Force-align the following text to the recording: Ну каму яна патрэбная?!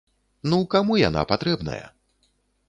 Ну 0.53 0.59
каму 0.75 0.97
яна 1.01 1.27
патрэбная?! 1.33 1.85